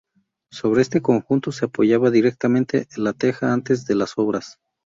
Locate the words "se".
1.51-1.65